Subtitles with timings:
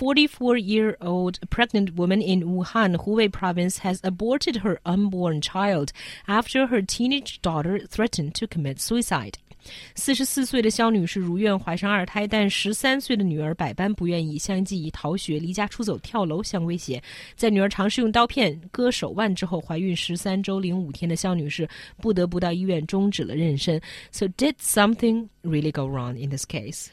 [0.00, 5.92] 44 year old pregnant woman in Wuhan, Hubei province, has aborted her unborn child
[6.26, 9.34] after her teenage daughter threatened to commit suicide.
[9.96, 17.02] 四十四岁的肖女士如愿怀上二胎，但十三岁的女儿百般不愿意，相继以逃学、离家出走、跳楼相威胁。
[17.34, 21.68] 在女儿尝试用刀片割手腕之后，怀孕十三周零五天的肖女士
[22.00, 23.82] 不得不到医院终止了妊娠。
[24.12, 26.86] So did something really go wrong in this case?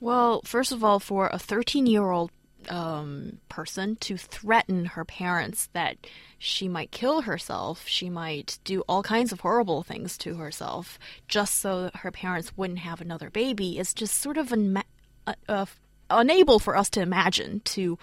[0.00, 2.30] Well, first of all, for a 13 year old
[2.69, 5.97] um, person to threaten her parents that
[6.37, 11.59] she might kill herself, she might do all kinds of horrible things to herself just
[11.59, 13.79] so her parents wouldn't have another baby.
[13.79, 15.65] Is just sort of uh, uh,
[16.09, 17.97] unable for us to imagine to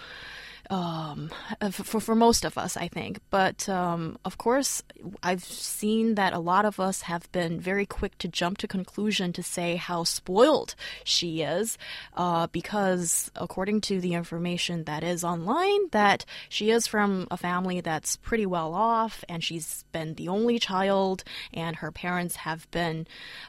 [0.70, 1.30] um,
[1.72, 3.18] for for most of us, I think.
[3.30, 4.82] But um, of course,
[5.22, 9.32] I've seen that a lot of us have been very quick to jump to conclusion
[9.32, 11.76] to say how spoiled she is,
[12.14, 17.80] uh, because according to the information that is online, that she is from a family
[17.80, 23.08] that's pretty well off, and she's been the only child, and her parents have been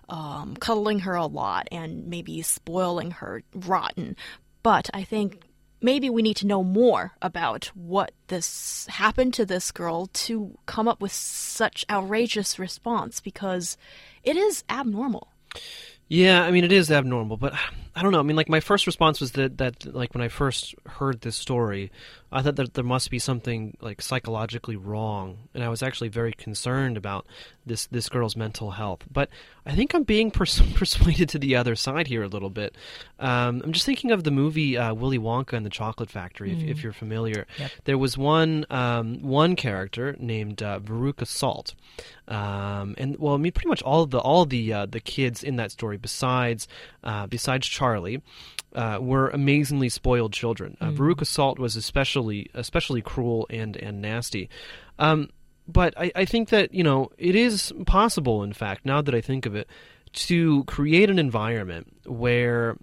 [0.09, 4.15] um, cuddling her a lot and maybe spoiling her rotten.
[4.63, 5.43] But I think
[5.81, 10.87] maybe we need to know more about what this happened to this girl to come
[10.87, 13.77] up with such outrageous response because
[14.23, 15.27] it is abnormal.
[16.07, 17.53] Yeah, I mean it is abnormal, but
[17.95, 18.19] I don't know.
[18.19, 21.35] I mean, like my first response was that that like when I first heard this
[21.35, 21.91] story,
[22.31, 26.31] I thought that there must be something like psychologically wrong, and I was actually very
[26.31, 27.25] concerned about
[27.65, 29.03] this this girl's mental health.
[29.11, 29.29] But
[29.65, 32.75] I think I'm being pers- persuaded to the other side here a little bit.
[33.19, 36.63] Um, I'm just thinking of the movie uh, Willy Wonka and the Chocolate Factory, mm.
[36.63, 36.83] if, if, mm.
[36.83, 37.45] you're familiar.
[37.59, 37.71] Yep.
[37.83, 41.75] There was one um, one character named uh, Veruca Salt,
[42.29, 45.43] um, and well, I mean, pretty much all of the all the uh, the kids
[45.43, 46.69] in that story, besides
[47.03, 48.21] uh, besides Charlie,
[48.75, 50.77] uh, were amazingly spoiled children.
[50.79, 50.97] Uh, mm.
[50.97, 54.49] Veruca Salt was especially especially cruel and and nasty.
[54.99, 55.29] Um,
[55.67, 59.21] but I, I think that you know it is possible, in fact, now that I
[59.21, 59.67] think of it,
[60.13, 62.77] to create an environment where,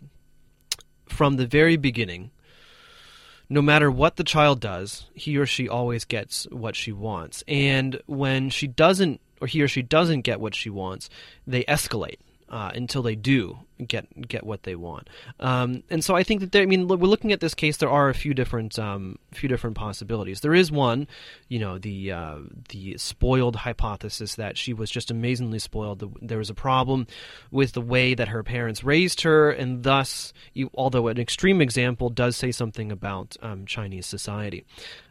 [1.08, 2.32] from the very beginning,
[3.48, 7.44] no matter what the child does, he or she always gets what she wants.
[7.46, 11.08] And when she doesn't, or he or she doesn't get what she wants,
[11.46, 15.08] they escalate uh, until they do get get what they want.
[15.40, 17.76] Um, and so I think that there, I mean, we're looking at this case.
[17.76, 20.40] There are a few different um, few different possibilities.
[20.40, 21.06] There is one,
[21.48, 22.38] you know, the uh,
[22.70, 26.16] the spoiled hypothesis that she was just amazingly spoiled.
[26.20, 27.06] There was a problem
[27.50, 32.10] with the way that her parents raised her, and thus, you, although an extreme example
[32.10, 34.64] does say something about um, Chinese society.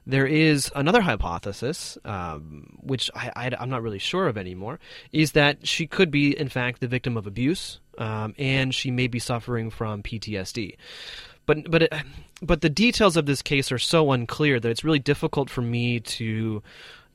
[0.07, 4.79] There is another hypothesis, um, which I, am not really sure of anymore,
[5.11, 9.08] is that she could be, in fact, the victim of abuse, um, and she may
[9.08, 10.75] be suffering from PTSD.
[11.46, 11.94] But but it,
[12.41, 16.00] but the details of this case are so unclear that it's really difficult for me
[16.02, 16.62] to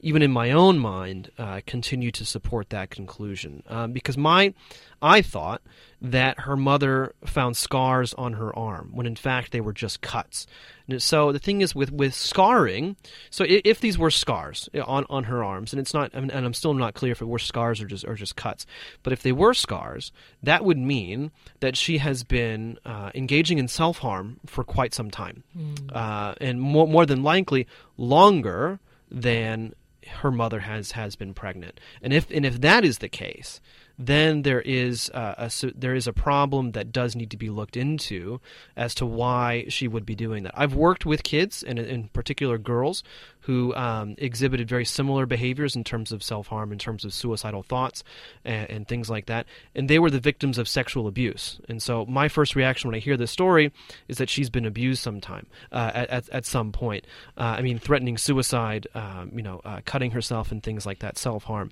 [0.03, 3.63] even in my own mind, uh, continue to support that conclusion.
[3.69, 4.53] Um, because my,
[5.01, 5.63] I thought
[6.01, 10.49] that her mother found scars on her arm when in fact they were just cuts.
[10.89, 12.97] And so the thing is with with scarring.
[13.31, 16.55] So if, if these were scars on on her arms, and it's not, and I'm
[16.55, 18.67] still not clear if it were scars or just or just cuts.
[19.05, 20.11] But if they were scars,
[20.43, 21.31] that would mean
[21.61, 25.95] that she has been uh, engaging in self harm for quite some time, mm.
[25.95, 29.75] uh, and more more than likely longer than
[30.07, 31.81] her mother has has been pregnant.
[32.03, 33.61] And if and if that is the case,
[33.99, 37.77] then there is uh, a, there is a problem that does need to be looked
[37.77, 38.41] into
[38.77, 40.53] as to why she would be doing that.
[40.57, 43.03] I've worked with kids, and in particular girls,
[43.43, 47.63] who um, exhibited very similar behaviors in terms of self harm, in terms of suicidal
[47.63, 48.05] thoughts,
[48.45, 49.47] and, and, things like that.
[49.75, 51.61] And they were the victims of sexual abuse.
[51.69, 53.73] And so my first reaction when I hear this story
[54.09, 57.05] is that she's been abused sometime uh, at, at, at, some point.
[57.37, 61.19] Uh, I mean, threatening suicide, um, you know, uh, cutting herself, and things like that,
[61.19, 61.71] self harm.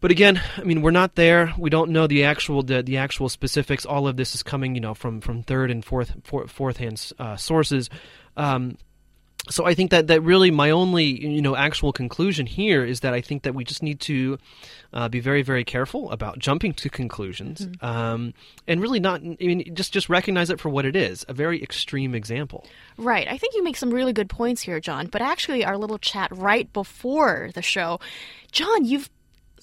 [0.00, 1.54] But again, I mean, we're not there.
[1.56, 3.86] We don't know the actual the, the actual specifics.
[3.86, 7.12] All of this is coming, you know, from from third and fourth fourth, fourth hand
[7.18, 7.88] uh, sources.
[8.36, 8.76] Um,
[9.50, 13.12] so I think that, that really my only you know actual conclusion here is that
[13.12, 14.38] I think that we just need to
[14.92, 17.84] uh, be very very careful about jumping to conclusions mm-hmm.
[17.84, 18.34] um,
[18.66, 21.62] and really not I mean just just recognize it for what it is a very
[21.62, 22.66] extreme example.
[22.96, 23.28] Right.
[23.28, 25.08] I think you make some really good points here, John.
[25.08, 28.00] But actually, our little chat right before the show,
[28.52, 29.10] John, you've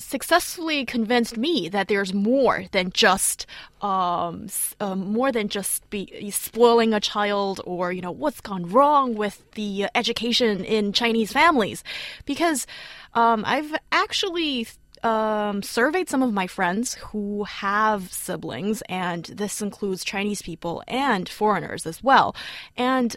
[0.01, 3.45] successfully convinced me that there's more than just
[3.81, 4.47] um,
[4.79, 9.43] uh, more than just be spoiling a child or you know what's gone wrong with
[9.51, 11.83] the education in Chinese families,
[12.25, 12.67] because
[13.13, 14.67] um, I've actually
[15.03, 21.27] um, surveyed some of my friends who have siblings, and this includes Chinese people and
[21.27, 22.35] foreigners as well,
[22.77, 23.15] and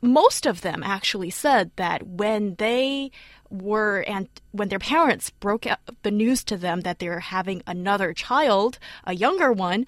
[0.00, 3.10] most of them actually said that when they
[3.62, 8.12] were and when their parents broke out the news to them that they're having another
[8.12, 9.86] child, a younger one,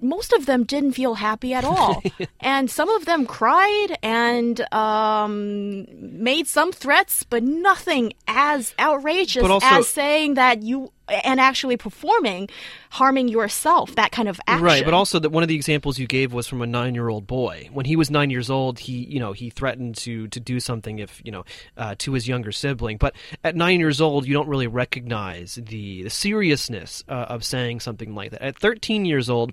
[0.00, 2.02] most of them didn't feel happy at all.
[2.40, 5.86] and some of them cried and um,
[6.22, 10.92] made some threats, but nothing as outrageous But also- as saying that you
[11.24, 12.48] and actually performing
[12.90, 14.64] harming yourself, that kind of action.
[14.64, 17.68] Right, but also that one of the examples you gave was from a nine-year-old boy.
[17.72, 20.98] When he was nine years old, he you know he threatened to to do something
[20.98, 21.44] if you know
[21.76, 22.96] uh, to his younger sibling.
[22.96, 23.14] But
[23.44, 28.14] at nine years old, you don't really recognize the the seriousness uh, of saying something
[28.14, 28.42] like that.
[28.42, 29.52] At thirteen years old.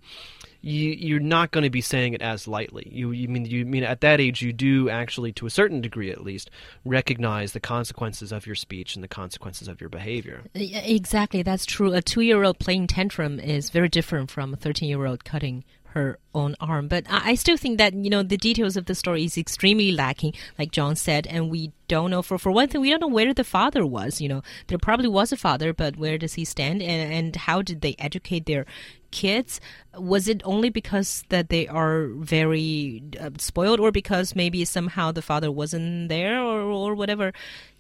[0.66, 2.90] You, you're not going to be saying it as lightly.
[2.92, 6.10] You, you mean you mean at that age you do actually, to a certain degree
[6.10, 6.50] at least,
[6.84, 10.42] recognize the consequences of your speech and the consequences of your behavior.
[10.56, 11.94] Exactly, that's true.
[11.94, 15.64] A two year old playing tantrum is very different from a 13 year old cutting
[15.96, 16.88] her own arm.
[16.88, 19.92] But I I still think that, you know, the details of the story is extremely
[19.92, 23.08] lacking, like John said, and we don't know, for, for one thing, we don't know
[23.08, 24.20] where the father was.
[24.22, 26.82] You know, there probably was a father, but where does he stand?
[26.82, 28.66] And, and how did they educate their
[29.12, 29.62] kids?
[29.98, 35.22] Was it only because that they are very uh, spoiled, or because maybe somehow the
[35.22, 37.32] father wasn't there, or, or whatever?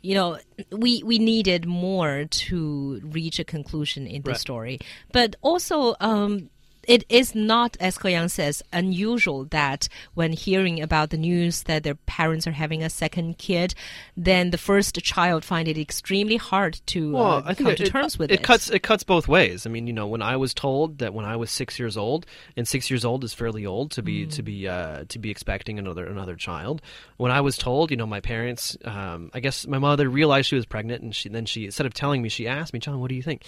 [0.01, 0.39] You know,
[0.71, 4.39] we we needed more to reach a conclusion in the Right.
[4.39, 4.79] story,
[5.11, 5.95] but also.
[6.00, 6.50] Um,
[6.87, 11.83] it is not, as He Yang says, unusual that when hearing about the news that
[11.83, 13.75] their parents are having a second kid,
[14.15, 18.31] then the first child find it extremely hard to uh, come it, to terms with
[18.31, 18.43] it it.
[18.43, 19.65] cuts it cuts both ways.
[19.65, 22.25] I mean, you know, when I was told that when I was six years old,
[22.55, 25.79] and six years old is fairly old to be to be uh, to be expecting
[25.79, 26.81] another another child.
[27.17, 30.55] When I was told, you know, my parents, um, I guess my mother realized she
[30.55, 33.09] was pregnant, and she then she instead of telling me, she asked me, John, what
[33.09, 33.43] do you think?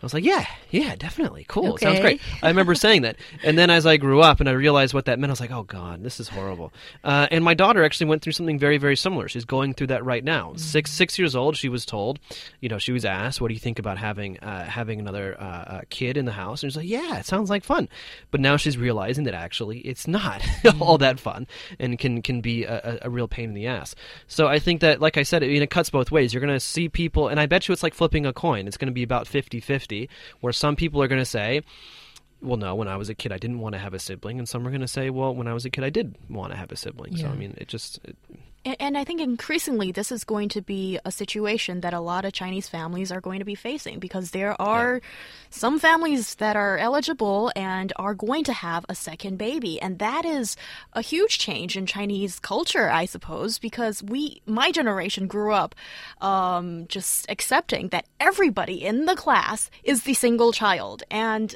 [0.00, 2.20] I was like, yeah, yeah, definitely, cool, sounds great.
[2.42, 5.18] I remember saying that, and then as I grew up and I realized what that
[5.18, 6.72] meant, I was like, oh god, this is horrible.
[7.02, 9.28] Uh, and my daughter actually went through something very very similar.
[9.28, 10.52] She's going through that right now.
[10.56, 12.18] Six six years old, she was told,
[12.60, 15.44] you know, she was asked, what do you think about having uh, having another uh,
[15.44, 16.62] uh, kid in the house?
[16.62, 17.88] And she's like, yeah, it sounds like fun.
[18.30, 20.42] But now she's realizing that actually it's not
[20.80, 21.46] all that fun
[21.78, 23.94] and can can be a, a real pain in the ass.
[24.26, 26.34] So I think that, like I said, I mean, it cuts both ways.
[26.34, 28.66] You're going to see people, and I bet you it's like flipping a coin.
[28.66, 30.08] It's going to be about 50-50,
[30.40, 31.62] where some people are going to say,
[32.42, 34.48] well, no, when I was a kid, I didn't want to have a sibling, and
[34.48, 36.56] some are going to say, well, when I was a kid, I did want to
[36.58, 37.16] have a sibling.
[37.16, 38.16] So I mean, it just it,
[38.64, 42.24] And, and I think increasingly this is going to be a situation that a lot
[42.24, 45.00] of Chinese families are going to be facing because there are
[45.50, 49.80] some families that are eligible and are going to have a second baby.
[49.80, 50.56] And that is
[50.92, 55.74] a huge change in Chinese culture, I suppose, because we, my generation grew up
[56.20, 61.02] um, just accepting that everybody in the class is the single child.
[61.10, 61.54] And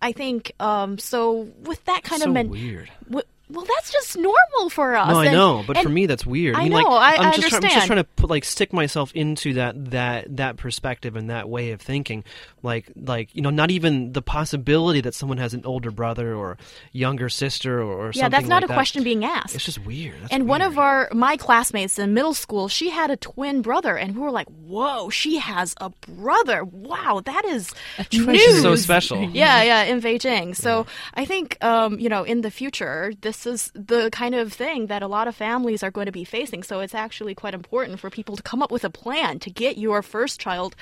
[0.00, 2.90] I think um, so with that kind so of men- weird.
[3.08, 5.08] w- well, that's just normal for us.
[5.08, 6.56] No, I And- know, but for me that's weird.
[6.56, 8.44] I mean, like, know, I- I'm I just, try- I'm just trying to put like
[8.44, 12.24] stick myself into that that that perspective and that way of thinking.
[12.62, 16.58] Like like you know, not even the possibility that someone has an older brother or
[16.92, 18.74] younger sister or, or Yeah, something that's not like a that.
[18.74, 19.54] question being asked.
[19.54, 20.16] It's just weird.
[20.22, 23.96] That's and one of our my classmates in middle school, she had a twin brother,
[23.96, 26.64] and we were like, "Whoa, she has a brother!
[26.64, 27.72] Wow, that is
[28.12, 29.18] news." so special.
[29.38, 30.56] Yeah, yeah, in Beijing.
[30.56, 34.86] So I think, um, you know, in the future, this is the kind of thing
[34.86, 36.62] that a lot of families are going to be facing.
[36.62, 39.78] So it's actually quite important for people to come up with a plan to get
[39.78, 40.74] your first child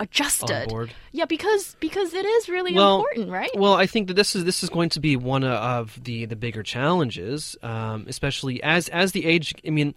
[0.00, 0.62] adjusted.
[0.62, 0.94] On board.
[1.12, 3.50] Yeah, because because it is really well, important, right?
[3.54, 6.36] Well, I think that this is this is going to be one of the the
[6.36, 9.54] bigger challenges, um, especially as as the age.
[9.66, 9.94] I mean.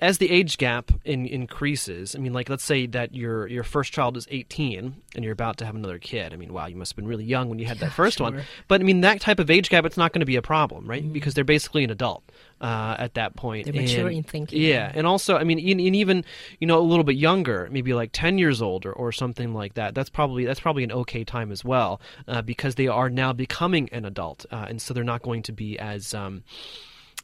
[0.00, 3.92] As the age gap in, increases, I mean, like let's say that your your first
[3.92, 6.32] child is 18 and you're about to have another kid.
[6.32, 8.42] I mean, wow, you must have been really young when you had that first one.
[8.66, 10.88] But I mean, that type of age gap, it's not going to be a problem,
[10.88, 11.02] right?
[11.02, 11.12] Mm-hmm.
[11.12, 12.22] Because they're basically an adult
[12.62, 13.66] uh, at that point.
[13.66, 14.62] They're mature And- in thinking.
[14.62, 16.24] Yeah, and also, I mean, in, in even
[16.60, 19.74] you know a little bit younger, maybe like 10 years old or, or something like
[19.74, 19.94] that.
[19.94, 23.90] That's probably that's probably an okay time as well, uh, because they are now becoming
[23.92, 26.42] an adult, uh, and so they're not going to be as um,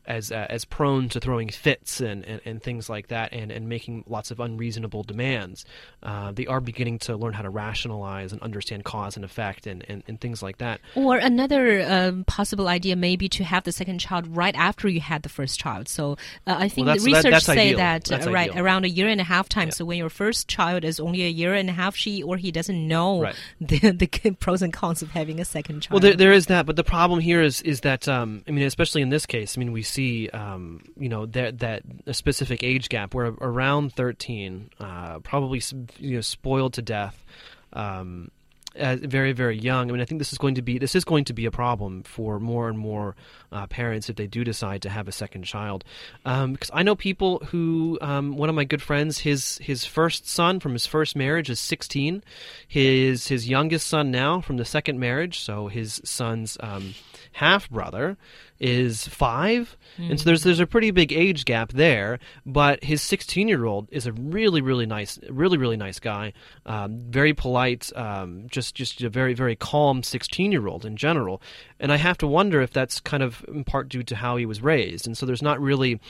[0.06, 3.68] as uh, as prone to throwing fits and, and, and things like that, and, and
[3.68, 5.64] making lots of unreasonable demands.
[6.02, 9.84] Uh, they are beginning to learn how to rationalize and understand cause and effect and,
[9.88, 10.80] and, and things like that.
[10.94, 15.00] Or another um, possible idea may be to have the second child right after you
[15.00, 15.88] had the first child.
[15.88, 16.12] So
[16.46, 17.78] uh, I think Well, the that's- that- research say ideal.
[17.78, 18.64] that uh, right ideal.
[18.64, 19.68] around a year and a half time.
[19.68, 19.74] Yeah.
[19.74, 22.50] So when your first child is only a year and a half, she or he
[22.52, 23.34] doesn't know Right.
[23.60, 24.06] the, the
[24.40, 25.92] pros and cons of having a second child.
[25.92, 28.64] Well, there, there is that, but the problem here is is that um, I mean,
[28.66, 32.62] especially in this case, I mean, we see um, you know that that a specific
[32.62, 35.62] age gap where around thirteen, uh, probably
[35.98, 37.24] you know spoiled to death.
[37.72, 38.30] Um,
[38.78, 39.88] very very young.
[39.88, 41.50] I mean, I think this is going to be this is going to be a
[41.50, 43.16] problem for more and more
[43.50, 45.84] uh, parents if they do decide to have a second child.
[46.24, 50.28] Um, because I know people who, um, one of my good friends, his his first
[50.28, 52.22] son from his first marriage is 16.
[52.68, 56.94] His his youngest son now from the second marriage, so his son's um,
[57.32, 58.16] half brother
[58.58, 62.18] is five, and so there's there's a pretty big age gap there.
[62.44, 66.32] But his 16 year old is a really really nice, really really nice guy,
[66.64, 71.42] um, very polite, um, just just a very very calm 16 year old in general.
[71.80, 74.46] And I have to wonder if that's kind of in part due to how he
[74.46, 76.00] was raised, and so there's not really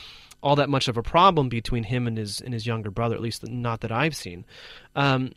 [0.42, 3.20] all that much of a problem between him and his and his younger brother, at
[3.20, 4.44] least not that I've seen.
[4.94, 5.32] Um,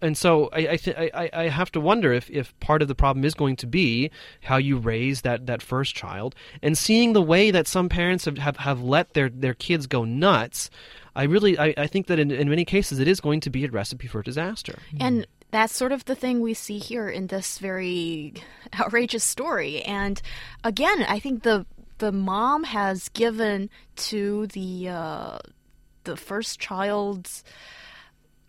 [0.00, 2.94] and so I I, th- I I have to wonder if, if part of the
[2.94, 4.10] problem is going to be
[4.42, 8.38] how you raise that, that first child and seeing the way that some parents have,
[8.38, 10.70] have, have let their, their kids go nuts.
[11.14, 13.64] I really I, I think that in, in many cases it is going to be
[13.64, 14.78] a recipe for disaster.
[15.00, 18.34] And that's sort of the thing we see here in this very
[18.78, 19.82] outrageous story.
[19.82, 20.20] And
[20.62, 21.66] again, I think the
[21.98, 25.38] the mom has given to the uh,
[26.04, 27.44] the first child's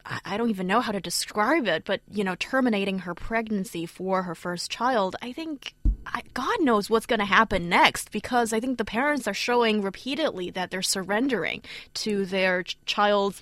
[0.06, 4.24] I don't even know how to describe it, but you know, terminating her pregnancy for
[4.24, 5.74] her first child, I think
[6.06, 9.82] I, God knows what's going to happen next because I think the parents are showing
[9.82, 11.62] repeatedly that they're surrendering
[11.96, 13.42] to their child's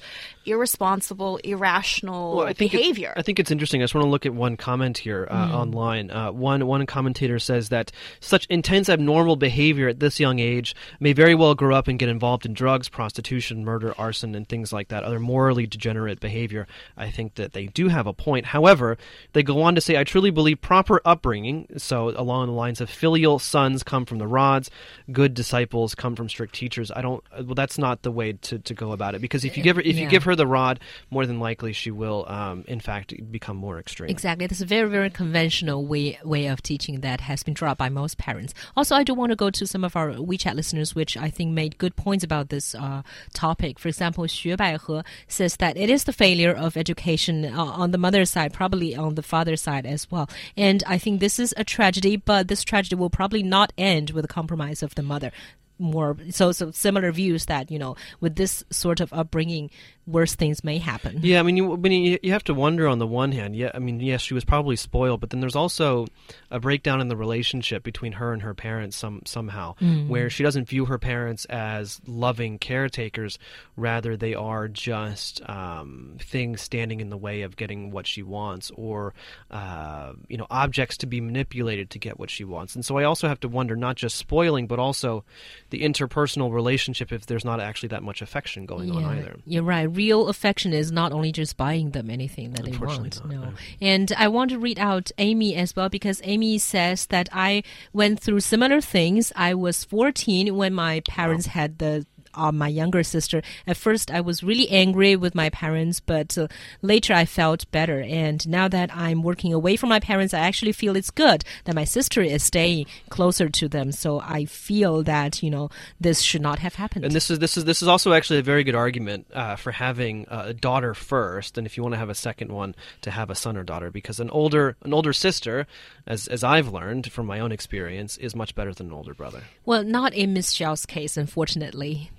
[0.50, 3.14] irresponsible, irrational Well, I think it- behavior.
[3.16, 3.82] I think it's interesting.
[3.82, 5.54] I just want to look at one comment here uh, Mm.
[5.54, 6.12] online.
[6.12, 11.14] Uh, one one commentator says that such intense abnormal behavior at this young age may
[11.14, 14.88] very well grow up and get involved in drugs, prostitution, murder, arson, and things like
[14.90, 15.04] that.
[15.04, 16.68] Other morally degenerate behavior.
[16.98, 18.48] I think that they do have a point.
[18.48, 18.98] However,
[19.34, 22.90] they go on to say, "I truly believe proper upbringing, so along the lines of
[22.90, 24.70] filial sons come from the rods,
[25.12, 27.24] good disciples come from strict teachers." I don't.
[27.34, 29.82] Well, that's not the way to, to go about it because if you give her
[29.82, 30.80] if you give her the rod,
[31.12, 34.10] more than likely she will, um, in fact, become more extreme.
[34.10, 34.48] Exactly.
[34.48, 38.54] This very, very conventional way way of teaching that has been dropped by most parents.
[38.76, 41.52] Also, I do want to go to some of our WeChat listeners, which I think
[41.54, 43.04] made good points about this uh,
[43.34, 43.78] topic.
[43.78, 47.98] For example, Xue Baihe says that it is the failure of education uh, on the
[47.98, 50.30] mother's side, probably on the father's side as well.
[50.58, 54.26] And I think this is a tragedy, but this tragedy will probably not end with
[54.26, 55.32] a compromise of the mother.
[55.80, 59.70] More so, so similar views that you know, with this sort of upbringing,
[60.06, 61.20] worse things may happen.
[61.22, 63.56] Yeah, I mean, you, I mean, you, you have to wonder on the one hand.
[63.56, 66.08] Yeah, I mean, yes, she was probably spoiled, but then there's also
[66.52, 69.76] a breakdown in the relationship between her and her parents some somehow,
[70.08, 73.40] where she doesn't view her parents as loving caretakers,
[73.78, 78.72] rather they are just um, things standing in the way of getting what she wants,
[78.76, 79.14] or
[79.52, 82.76] uh, you know, objects to be manipulated to get what she wants.
[82.76, 85.24] And so I also have to wonder not just spoiling, but also
[85.70, 89.38] the interpersonal relationship if there's not actually that much affection going on either.
[89.46, 89.84] You're right.
[89.84, 93.24] Real affection is not only just buying them anything that they want.
[93.24, 93.42] not, no.
[93.42, 93.54] no.
[93.82, 98.20] And I want to read out Amy as well because Amy says that I went
[98.20, 99.32] through similar things.
[99.36, 103.42] I was 14 when my parents had the uh, my younger sister.
[103.68, 106.48] At first, I was really angry with my parents, but uh,
[106.82, 108.02] later I felt better.
[108.02, 111.76] And now that I'm working away from my parents, I actually feel it's good that
[111.76, 113.92] my sister is staying closer to them.
[113.92, 115.70] So I feel that you know
[116.00, 117.06] this should not have happened.
[117.06, 119.72] And this is this is this is also actually a very good argument uh, for
[119.72, 123.30] having a daughter first, and if you want to have a second one, to have
[123.30, 125.68] a son or daughter, because an older an older sister,
[126.06, 129.44] as as I've learned from my own experience, is much better than an older brother.
[129.66, 132.12] Well, not in Miss Xiao's case, unfortunately.